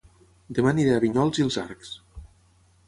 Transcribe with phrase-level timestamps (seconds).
[0.59, 1.95] Dema aniré a Vinyols i els Arcs